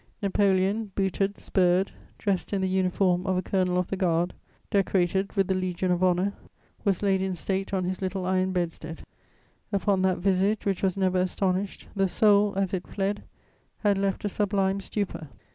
[0.23, 4.33] Napoleon, booted, spurred, dressed in the uniform of a colonel of the Guard,
[4.71, 6.33] decorated with the Legion of Honour,
[6.83, 9.03] was laid in state on his little iron bedstead;
[9.71, 13.21] upon that visage which was never astonished the soul, as it fled,
[13.81, 15.29] had left a sublime stupor.